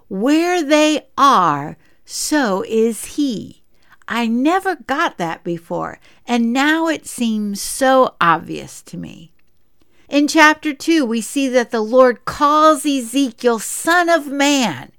Where 0.09 0.62
they 0.62 1.07
are, 1.17 1.76
so 2.05 2.64
is 2.67 3.05
he. 3.17 3.62
I 4.09 4.27
never 4.27 4.75
got 4.75 5.19
that 5.19 5.45
before, 5.45 6.00
and 6.27 6.53
now 6.53 6.88
it 6.88 7.07
seems 7.07 7.61
so 7.61 8.15
obvious 8.21 8.81
to 8.85 8.97
me. 8.97 9.33
In 10.09 10.27
chapter 10.27 10.73
2, 10.73 11.05
we 11.05 11.21
see 11.21 11.47
that 11.49 11.71
the 11.71 11.83
Lord 11.83 12.25
calls 12.25 12.87
Ezekiel 12.87 13.59
Son 13.59 14.09
of 14.09 14.27
Man. 14.27 14.93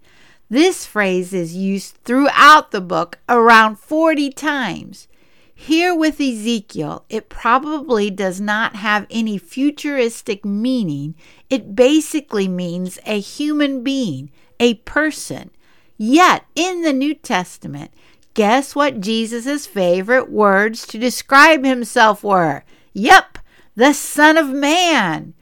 This 0.47 0.85
phrase 0.85 1.33
is 1.33 1.55
used 1.55 1.95
throughout 2.03 2.69
the 2.69 2.81
book 2.81 3.17
around 3.27 3.79
40 3.79 4.29
times. 4.29 5.07
Here 5.55 5.95
with 5.95 6.21
Ezekiel, 6.21 7.05
it 7.09 7.29
probably 7.29 8.11
does 8.11 8.39
not 8.39 8.75
have 8.75 9.07
any 9.09 9.39
futuristic 9.39 10.45
meaning. 10.45 11.15
It 11.49 11.75
basically 11.75 12.47
means 12.47 12.99
a 13.07 13.19
human 13.19 13.83
being, 13.83 14.29
a 14.59 14.75
person. 14.75 15.49
Yet 15.97 16.45
in 16.55 16.83
the 16.83 16.93
New 16.93 17.13
Testament, 17.13 17.91
Guess 18.33 18.75
what 18.75 19.01
Jesus' 19.01 19.65
favorite 19.65 20.31
words 20.31 20.85
to 20.87 20.97
describe 20.97 21.65
himself 21.65 22.23
were? 22.23 22.63
Yep, 22.93 23.39
the 23.75 23.93
Son 23.93 24.37
of 24.37 24.49
Man. 24.49 25.33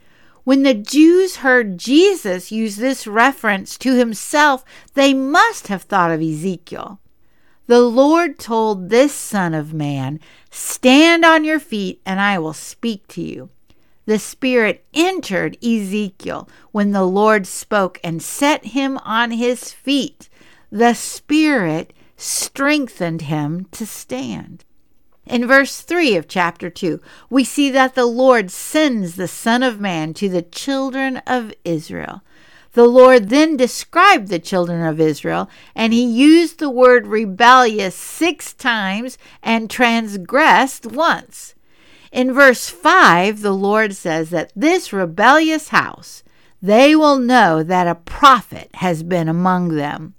When 0.43 0.63
the 0.63 0.73
Jews 0.73 1.37
heard 1.37 1.77
Jesus 1.77 2.51
use 2.51 2.77
this 2.77 3.05
reference 3.05 3.77
to 3.79 3.95
himself, 3.95 4.63
they 4.93 5.13
must 5.13 5.67
have 5.67 5.83
thought 5.83 6.11
of 6.11 6.21
Ezekiel. 6.21 6.99
The 7.65 7.81
Lord 7.81 8.39
told 8.39 8.89
this 8.89 9.13
Son 9.13 9.53
of 9.53 9.73
Man, 9.73 10.21
Stand 10.49 11.25
on 11.25 11.43
your 11.43 11.59
feet, 11.59 12.01
and 12.05 12.21
I 12.21 12.39
will 12.39 12.53
speak 12.53 13.07
to 13.09 13.21
you. 13.21 13.49
The 14.05 14.19
Spirit 14.19 14.85
entered 14.93 15.57
Ezekiel 15.61 16.47
when 16.71 16.93
the 16.93 17.03
Lord 17.03 17.45
spoke 17.45 17.99
and 18.05 18.23
set 18.23 18.67
him 18.67 18.97
on 18.99 19.31
his 19.31 19.73
feet. 19.73 20.29
The 20.71 20.93
Spirit 20.93 21.91
strengthened 22.17 23.23
him 23.23 23.67
to 23.71 23.85
stand. 23.85 24.65
In 25.25 25.45
verse 25.45 25.81
3 25.81 26.15
of 26.15 26.27
chapter 26.27 26.69
2, 26.69 27.01
we 27.29 27.43
see 27.43 27.69
that 27.69 27.95
the 27.95 28.05
Lord 28.05 28.49
sends 28.49 29.15
the 29.15 29.27
Son 29.27 29.61
of 29.61 29.79
Man 29.79 30.13
to 30.15 30.29
the 30.29 30.41
children 30.41 31.17
of 31.27 31.53
Israel. 31.63 32.21
The 32.73 32.85
Lord 32.85 33.29
then 33.29 33.57
described 33.57 34.27
the 34.27 34.39
children 34.39 34.85
of 34.85 34.99
Israel, 34.99 35.49
and 35.75 35.93
he 35.93 36.03
used 36.03 36.59
the 36.59 36.69
word 36.69 37.07
rebellious 37.07 37.95
six 37.95 38.53
times 38.53 39.17
and 39.41 39.69
transgressed 39.69 40.85
once. 40.85 41.55
In 42.11 42.33
verse 42.33 42.69
5, 42.69 43.41
the 43.41 43.51
Lord 43.51 43.95
says 43.95 44.29
that 44.29 44.51
this 44.55 44.93
rebellious 44.93 45.69
house, 45.69 46.23
they 46.61 46.95
will 46.95 47.19
know 47.19 47.63
that 47.63 47.87
a 47.87 47.95
prophet 47.95 48.69
has 48.75 49.03
been 49.03 49.27
among 49.27 49.69
them. 49.75 50.13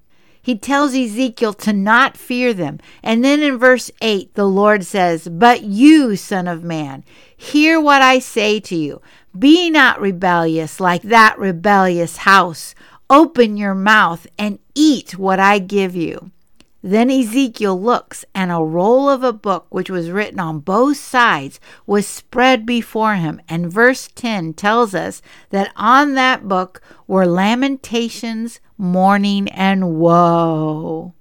He 0.49 0.57
tells 0.57 0.95
Ezekiel 0.95 1.53
to 1.53 1.75
not 1.75 2.17
fear 2.17 2.55
them. 2.55 2.81
And 3.03 3.23
then 3.23 3.43
in 3.43 3.59
verse 3.59 3.91
8, 4.01 4.33
the 4.33 4.47
Lord 4.47 4.83
says, 4.83 5.29
But 5.29 5.65
you, 5.65 6.17
Son 6.17 6.49
of 6.49 6.65
Man, 6.65 7.05
hear 7.37 7.79
what 7.79 8.01
I 8.01 8.19
say 8.19 8.59
to 8.61 8.75
you. 8.75 9.03
Be 9.39 9.69
not 9.69 10.01
rebellious 10.01 10.81
like 10.81 11.03
that 11.03 11.39
rebellious 11.39 12.17
house. 12.17 12.75
Open 13.11 13.59
your 13.59 13.75
mouth 13.75 14.27
and 14.39 14.59
eat 14.75 15.19
what 15.19 15.39
I 15.39 15.59
give 15.59 15.95
you. 15.95 16.31
Then 16.83 17.11
Ezekiel 17.11 17.81
looks, 17.81 18.25
and 18.35 18.53
a 18.53 18.57
roll 18.57 19.09
of 19.09 19.25
a 19.25 19.33
book 19.33 19.67
which 19.71 19.91
was 19.91 20.11
written 20.11 20.39
on 20.39 20.61
both 20.61 20.97
sides 20.97 21.59
was 21.87 22.07
spread 22.07 22.65
before 22.65 23.17
him. 23.17 23.41
And 23.49 23.73
verse 23.73 24.09
10 24.15 24.55
tells 24.55 24.95
us 24.95 25.21
that 25.51 25.73
on 25.75 26.15
that 26.15 26.47
book 26.47 26.81
were 27.09 27.27
lamentations, 27.27 28.61
mourning, 28.77 29.49
and 29.49 29.99
woe. 29.99 31.15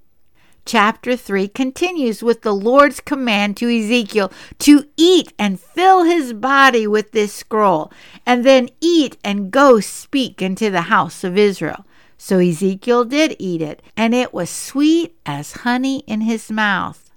Chapter 0.64 1.16
3 1.16 1.48
continues 1.48 2.22
with 2.22 2.42
the 2.42 2.54
Lord's 2.54 3.00
command 3.00 3.56
to 3.56 3.68
Ezekiel 3.68 4.30
to 4.58 4.84
eat 4.98 5.32
and 5.38 5.58
fill 5.58 6.04
his 6.04 6.34
body 6.34 6.86
with 6.86 7.12
this 7.12 7.32
scroll, 7.32 7.90
and 8.24 8.44
then 8.44 8.68
eat 8.80 9.16
and 9.24 9.50
go 9.50 9.80
speak 9.80 10.42
into 10.42 10.70
the 10.70 10.82
house 10.82 11.24
of 11.24 11.38
Israel. 11.38 11.84
So 12.18 12.40
Ezekiel 12.40 13.04
did 13.04 13.36
eat 13.38 13.62
it, 13.62 13.80
and 13.96 14.14
it 14.14 14.34
was 14.34 14.50
sweet 14.50 15.16
as 15.24 15.62
honey 15.62 16.00
in 16.00 16.22
his 16.22 16.50
mouth. 16.50 17.08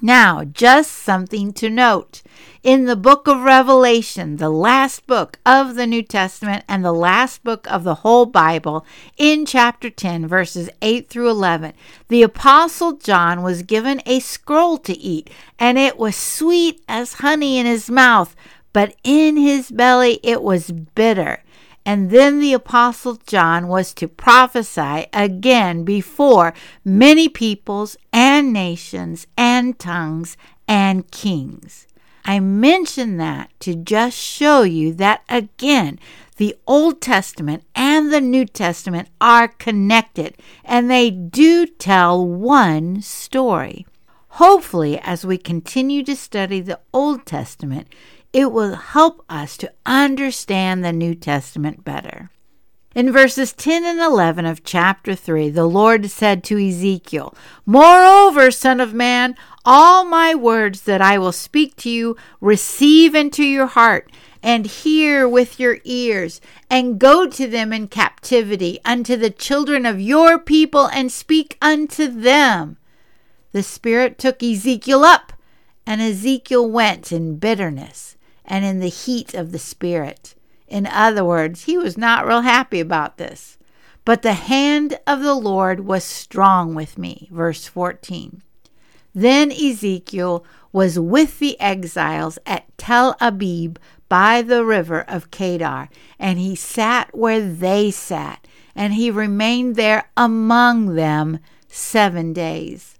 Now, 0.00 0.44
just 0.44 0.92
something 0.92 1.52
to 1.54 1.68
note. 1.68 2.22
In 2.62 2.84
the 2.84 2.96
book 2.96 3.26
of 3.26 3.40
Revelation, 3.40 4.36
the 4.36 4.48
last 4.48 5.06
book 5.06 5.38
of 5.44 5.74
the 5.74 5.86
New 5.86 6.02
Testament 6.02 6.64
and 6.68 6.84
the 6.84 6.92
last 6.92 7.42
book 7.42 7.66
of 7.70 7.82
the 7.82 7.96
whole 7.96 8.24
Bible, 8.24 8.86
in 9.16 9.44
chapter 9.44 9.90
10, 9.90 10.26
verses 10.28 10.70
8 10.82 11.08
through 11.08 11.28
11, 11.30 11.72
the 12.08 12.22
Apostle 12.22 12.92
John 12.92 13.42
was 13.42 13.62
given 13.62 14.00
a 14.06 14.20
scroll 14.20 14.78
to 14.78 14.96
eat, 14.96 15.30
and 15.58 15.78
it 15.78 15.98
was 15.98 16.16
sweet 16.16 16.80
as 16.88 17.14
honey 17.14 17.58
in 17.58 17.66
his 17.66 17.90
mouth, 17.90 18.36
but 18.72 18.94
in 19.02 19.36
his 19.36 19.70
belly 19.70 20.20
it 20.22 20.42
was 20.42 20.70
bitter. 20.70 21.42
And 21.88 22.10
then 22.10 22.38
the 22.38 22.52
Apostle 22.52 23.18
John 23.26 23.66
was 23.66 23.94
to 23.94 24.08
prophesy 24.08 25.06
again 25.10 25.84
before 25.84 26.52
many 26.84 27.30
peoples 27.30 27.96
and 28.12 28.52
nations 28.52 29.26
and 29.38 29.78
tongues 29.78 30.36
and 30.68 31.10
kings. 31.10 31.86
I 32.26 32.40
mention 32.40 33.16
that 33.16 33.48
to 33.60 33.74
just 33.74 34.18
show 34.18 34.64
you 34.64 34.92
that 34.96 35.22
again, 35.30 35.98
the 36.36 36.54
Old 36.66 37.00
Testament 37.00 37.64
and 37.74 38.12
the 38.12 38.20
New 38.20 38.44
Testament 38.44 39.08
are 39.18 39.48
connected 39.48 40.36
and 40.66 40.90
they 40.90 41.10
do 41.10 41.64
tell 41.64 42.22
one 42.22 43.00
story. 43.00 43.86
Hopefully, 44.32 45.00
as 45.02 45.24
we 45.24 45.38
continue 45.38 46.02
to 46.02 46.14
study 46.14 46.60
the 46.60 46.80
Old 46.92 47.24
Testament, 47.24 47.88
it 48.32 48.52
will 48.52 48.74
help 48.74 49.24
us 49.28 49.56
to 49.56 49.72
understand 49.86 50.84
the 50.84 50.92
New 50.92 51.14
Testament 51.14 51.84
better. 51.84 52.30
In 52.94 53.12
verses 53.12 53.52
10 53.52 53.84
and 53.84 54.00
11 54.00 54.44
of 54.44 54.64
chapter 54.64 55.14
3, 55.14 55.50
the 55.50 55.66
Lord 55.66 56.10
said 56.10 56.42
to 56.44 56.58
Ezekiel, 56.58 57.34
Moreover, 57.64 58.50
Son 58.50 58.80
of 58.80 58.92
Man, 58.92 59.36
all 59.64 60.04
my 60.04 60.34
words 60.34 60.82
that 60.82 61.00
I 61.00 61.18
will 61.18 61.32
speak 61.32 61.76
to 61.76 61.90
you, 61.90 62.16
receive 62.40 63.14
into 63.14 63.44
your 63.44 63.66
heart, 63.66 64.10
and 64.42 64.66
hear 64.66 65.28
with 65.28 65.60
your 65.60 65.78
ears, 65.84 66.40
and 66.68 66.98
go 66.98 67.28
to 67.28 67.46
them 67.46 67.72
in 67.72 67.88
captivity 67.88 68.80
unto 68.84 69.16
the 69.16 69.30
children 69.30 69.86
of 69.86 70.00
your 70.00 70.38
people, 70.38 70.86
and 70.88 71.12
speak 71.12 71.56
unto 71.62 72.08
them. 72.08 72.78
The 73.52 73.62
Spirit 73.62 74.18
took 74.18 74.42
Ezekiel 74.42 75.04
up, 75.04 75.32
and 75.86 76.00
Ezekiel 76.00 76.68
went 76.68 77.12
in 77.12 77.38
bitterness 77.38 78.16
and 78.48 78.64
in 78.64 78.80
the 78.80 78.88
heat 78.88 79.34
of 79.34 79.52
the 79.52 79.58
Spirit. 79.58 80.34
In 80.66 80.86
other 80.86 81.24
words, 81.24 81.64
he 81.64 81.78
was 81.78 81.96
not 81.96 82.26
real 82.26 82.40
happy 82.40 82.80
about 82.80 83.18
this. 83.18 83.58
But 84.04 84.22
the 84.22 84.32
hand 84.32 84.98
of 85.06 85.20
the 85.20 85.34
Lord 85.34 85.80
was 85.80 86.02
strong 86.02 86.74
with 86.74 86.98
me. 86.98 87.28
Verse 87.30 87.66
14. 87.66 88.42
Then 89.14 89.52
Ezekiel 89.52 90.44
was 90.72 90.98
with 90.98 91.38
the 91.38 91.60
exiles 91.60 92.38
at 92.46 92.66
Tel 92.78 93.16
Abib 93.20 93.78
by 94.08 94.42
the 94.42 94.64
river 94.64 95.02
of 95.02 95.30
Chebar, 95.30 95.88
and 96.18 96.38
he 96.38 96.54
sat 96.54 97.14
where 97.14 97.46
they 97.46 97.90
sat, 97.90 98.46
and 98.74 98.94
he 98.94 99.10
remained 99.10 99.76
there 99.76 100.10
among 100.16 100.94
them 100.94 101.40
seven 101.68 102.32
days 102.32 102.97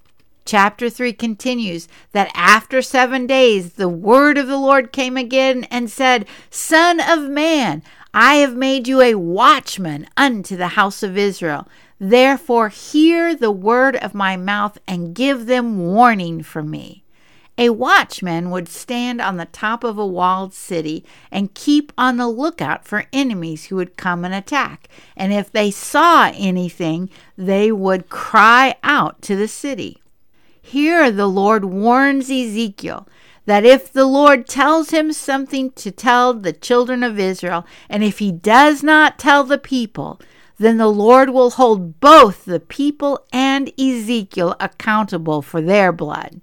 chapter 0.49 0.89
3 0.89 1.13
continues 1.13 1.89
that 2.13 2.31
after 2.35 2.81
seven 2.81 3.27
days 3.27 3.75
the 3.75 3.89
word 3.89 4.39
of 4.39 4.47
the 4.47 4.57
Lord 4.57 4.93
came 4.93 5.19
again 5.19 5.65
and 5.65 5.91
said, 5.91 6.27
Son 6.49 7.01
of 7.01 7.29
man, 7.29 7.83
I 8.15 8.37
have 8.37 8.57
made 8.57 8.89
you 8.89 9.03
a 9.03 9.17
watchman 9.17 10.07
unto 10.17 10.57
the 10.57 10.69
house 10.69 11.03
of 11.03 11.19
Israel. 11.19 11.69
Therefore, 12.01 12.71
hear 12.71 13.35
the 13.35 13.51
word 13.51 13.97
of 13.97 14.15
my 14.15 14.39
mouth 14.39 14.79
and 14.89 15.15
give 15.15 15.45
them 15.45 15.85
warning 15.85 16.43
from 16.43 16.71
me. 16.71 17.05
A 17.59 17.69
watchman 17.69 18.51
would 18.51 18.69
stand 18.69 19.21
on 19.21 19.37
the 19.37 19.45
top 19.45 19.85
of 19.85 19.99
a 19.99 20.07
walled 20.07 20.55
city 20.55 21.05
and 21.31 21.53
keep 21.53 21.93
on 21.99 22.17
the 22.17 22.29
lookout 22.29 22.87
for 22.87 23.05
enemies 23.13 23.67
who 23.67 23.77
would 23.77 23.99
come 23.99 24.25
and 24.25 24.33
attack. 24.33 24.89
And 25.15 25.31
if 25.31 25.53
they 25.53 25.71
saw 25.71 26.33
anything, 26.35 27.11
they 27.37 27.71
would 27.71 28.09
cry 28.09 28.77
out 28.83 29.21
to 29.23 29.37
the 29.37 29.49
city. 29.49 30.01
Here 30.69 31.11
the 31.11 31.27
Lord 31.27 31.65
warns 31.65 32.31
Ezekiel 32.31 33.09
that 33.47 33.65
if 33.65 33.91
the 33.91 34.05
Lord 34.05 34.47
tells 34.47 34.91
him 34.91 35.15
something 35.15 35.73
to 35.73 35.91
tell 35.91 36.35
the 36.35 36.53
children 36.53 37.03
of 37.03 37.19
Israel, 37.19 37.65
and 37.89 38.05
if 38.05 38.19
he 38.19 38.31
does 38.31 38.83
not 38.83 39.19
tell 39.19 39.45
the 39.45 39.57
people, 39.57 40.21
then 40.59 40.77
the 40.77 40.93
Lord 40.93 41.31
will 41.31 41.53
hold 41.53 42.01
both 42.01 42.45
the 42.45 42.61
people 42.61 43.25
and 43.33 43.73
Ezekiel 43.81 44.57
accountable 44.61 45.41
for 45.41 45.63
their 45.63 45.91
blood. 45.91 46.43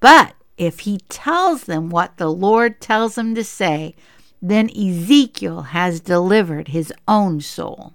But 0.00 0.34
if 0.58 0.80
he 0.80 0.98
tells 1.08 1.62
them 1.62 1.88
what 1.88 2.16
the 2.16 2.32
Lord 2.32 2.80
tells 2.80 3.16
him 3.16 3.32
to 3.36 3.44
say, 3.44 3.94
then 4.42 4.70
Ezekiel 4.70 5.62
has 5.70 6.00
delivered 6.00 6.66
his 6.68 6.92
own 7.06 7.40
soul. 7.40 7.92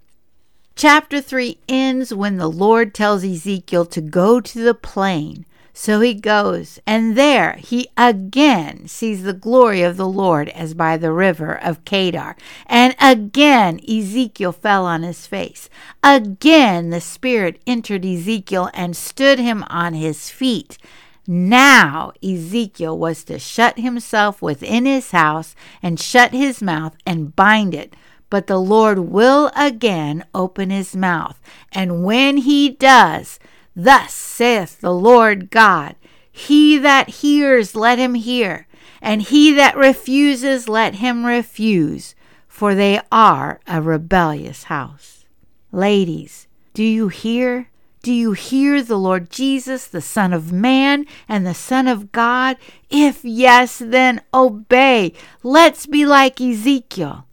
Chapter 0.77 1.19
3 1.19 1.59
ends 1.67 2.13
when 2.13 2.37
the 2.37 2.49
Lord 2.49 2.93
tells 2.93 3.25
Ezekiel 3.25 3.85
to 3.87 3.99
go 3.99 4.39
to 4.39 4.63
the 4.63 4.73
plain 4.73 5.45
so 5.79 6.01
he 6.01 6.15
goes, 6.15 6.79
and 6.87 7.15
there 7.15 7.53
he 7.53 7.87
again 7.95 8.87
sees 8.87 9.21
the 9.21 9.31
glory 9.31 9.83
of 9.83 9.95
the 9.95 10.07
Lord 10.07 10.49
as 10.49 10.73
by 10.73 10.97
the 10.97 11.11
river 11.11 11.53
of 11.53 11.85
Chebar. 11.85 12.35
And 12.65 12.95
again 12.99 13.79
Ezekiel 13.87 14.53
fell 14.53 14.87
on 14.87 15.03
his 15.03 15.27
face. 15.27 15.69
Again 16.01 16.89
the 16.89 16.99
Spirit 16.99 17.61
entered 17.67 18.03
Ezekiel 18.03 18.71
and 18.73 18.97
stood 18.97 19.37
him 19.37 19.63
on 19.67 19.93
his 19.93 20.31
feet. 20.31 20.79
Now 21.27 22.11
Ezekiel 22.23 22.97
was 22.97 23.23
to 23.25 23.37
shut 23.37 23.77
himself 23.77 24.41
within 24.41 24.87
his 24.87 25.11
house 25.11 25.53
and 25.83 25.99
shut 25.99 26.31
his 26.31 26.59
mouth 26.59 26.95
and 27.05 27.35
bind 27.35 27.75
it. 27.75 27.95
But 28.31 28.47
the 28.47 28.59
Lord 28.59 28.97
will 28.97 29.51
again 29.55 30.25
open 30.33 30.71
his 30.71 30.95
mouth. 30.95 31.39
And 31.71 32.03
when 32.03 32.37
he 32.37 32.67
does, 32.67 33.37
Thus 33.79 34.11
saith 34.11 34.81
the 34.81 34.91
Lord 34.91 35.51
God 35.51 35.95
He 36.31 36.79
that 36.79 37.09
hears, 37.21 37.75
let 37.75 37.99
him 37.99 38.15
hear, 38.15 38.65
and 39.03 39.21
he 39.21 39.53
that 39.53 39.77
refuses, 39.77 40.67
let 40.67 40.95
him 40.95 41.23
refuse, 41.23 42.15
for 42.47 42.73
they 42.73 42.99
are 43.11 43.59
a 43.67 43.79
rebellious 43.79 44.63
house. 44.63 45.25
Ladies, 45.71 46.47
do 46.73 46.83
you 46.83 47.09
hear? 47.09 47.69
Do 48.01 48.11
you 48.11 48.31
hear 48.31 48.81
the 48.81 48.97
Lord 48.97 49.29
Jesus, 49.29 49.85
the 49.85 50.01
Son 50.01 50.33
of 50.33 50.51
Man 50.51 51.05
and 51.29 51.45
the 51.45 51.53
Son 51.53 51.87
of 51.87 52.11
God? 52.11 52.57
If 52.89 53.23
yes, 53.23 53.77
then 53.77 54.21
obey. 54.33 55.13
Let's 55.43 55.85
be 55.85 56.03
like 56.03 56.41
Ezekiel. 56.41 57.27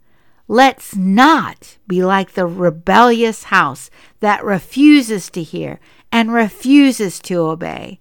Let's 0.46 0.94
not 0.94 1.78
be 1.88 2.04
like 2.04 2.32
the 2.32 2.46
rebellious 2.46 3.44
house 3.44 3.88
that 4.20 4.44
refuses 4.44 5.30
to 5.30 5.42
hear 5.42 5.80
and 6.14 6.32
refuses 6.32 7.18
to 7.18 7.40
obey. 7.40 7.98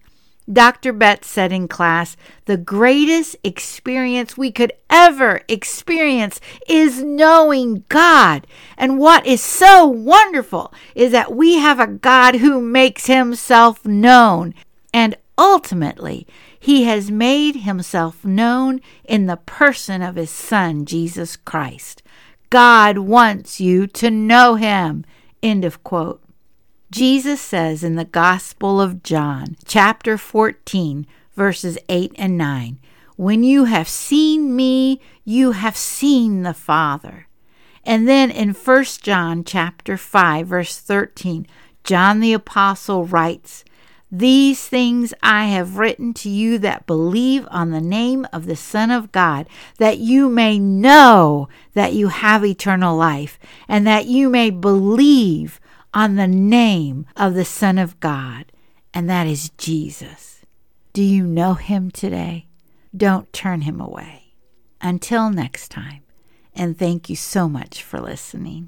Dr. 0.50 0.92
Betts 0.92 1.26
said 1.26 1.50
in 1.50 1.66
class, 1.66 2.16
the 2.44 2.56
greatest 2.56 3.34
experience 3.42 4.36
we 4.36 4.52
could 4.52 4.72
ever 4.88 5.40
experience 5.48 6.40
is 6.68 7.02
knowing 7.02 7.84
God. 7.88 8.46
And 8.78 9.00
what 9.00 9.26
is 9.26 9.42
so 9.42 9.84
wonderful 9.84 10.72
is 10.94 11.10
that 11.10 11.34
we 11.34 11.56
have 11.56 11.80
a 11.80 11.88
God 11.88 12.36
who 12.36 12.60
makes 12.60 13.06
himself 13.06 13.84
known. 13.84 14.54
And 14.92 15.16
ultimately, 15.36 16.24
he 16.60 16.84
has 16.84 17.10
made 17.10 17.56
himself 17.56 18.24
known 18.24 18.80
in 19.02 19.26
the 19.26 19.38
person 19.38 20.02
of 20.02 20.14
his 20.14 20.30
Son, 20.30 20.84
Jesus 20.84 21.36
Christ. 21.36 22.00
God 22.50 22.98
wants 22.98 23.60
you 23.60 23.88
to 23.88 24.08
know 24.08 24.54
him. 24.54 25.04
End 25.42 25.64
of 25.64 25.82
quote. 25.82 26.23
Jesus 26.94 27.40
says 27.40 27.82
in 27.82 27.96
the 27.96 28.04
Gospel 28.04 28.80
of 28.80 29.02
John, 29.02 29.56
chapter 29.64 30.16
14, 30.16 31.08
verses 31.34 31.76
8 31.88 32.12
and 32.14 32.38
9, 32.38 32.78
When 33.16 33.42
you 33.42 33.64
have 33.64 33.88
seen 33.88 34.54
me, 34.54 35.00
you 35.24 35.50
have 35.50 35.76
seen 35.76 36.44
the 36.44 36.54
Father. 36.54 37.26
And 37.82 38.06
then 38.06 38.30
in 38.30 38.50
1 38.50 38.84
John 39.02 39.42
chapter 39.42 39.96
5 39.96 40.46
verse 40.46 40.78
13, 40.78 41.48
John 41.82 42.20
the 42.20 42.32
apostle 42.32 43.04
writes, 43.04 43.64
these 44.08 44.64
things 44.68 45.12
I 45.20 45.46
have 45.46 45.78
written 45.78 46.14
to 46.14 46.30
you 46.30 46.58
that 46.58 46.86
believe 46.86 47.48
on 47.50 47.72
the 47.72 47.80
name 47.80 48.24
of 48.32 48.46
the 48.46 48.54
Son 48.54 48.92
of 48.92 49.10
God, 49.10 49.48
that 49.78 49.98
you 49.98 50.28
may 50.28 50.60
know 50.60 51.48
that 51.72 51.94
you 51.94 52.06
have 52.06 52.44
eternal 52.44 52.96
life, 52.96 53.40
and 53.66 53.84
that 53.88 54.06
you 54.06 54.30
may 54.30 54.50
believe 54.50 55.58
on 55.94 56.16
the 56.16 56.26
name 56.26 57.06
of 57.16 57.34
the 57.34 57.44
Son 57.44 57.78
of 57.78 57.98
God, 58.00 58.46
and 58.92 59.08
that 59.08 59.26
is 59.26 59.50
Jesus. 59.56 60.40
Do 60.92 61.02
you 61.02 61.24
know 61.24 61.54
him 61.54 61.90
today? 61.90 62.48
Don't 62.94 63.32
turn 63.32 63.62
him 63.62 63.80
away. 63.80 64.34
Until 64.80 65.30
next 65.30 65.70
time, 65.70 66.02
and 66.54 66.78
thank 66.78 67.08
you 67.08 67.16
so 67.16 67.48
much 67.48 67.82
for 67.82 68.00
listening. 68.00 68.62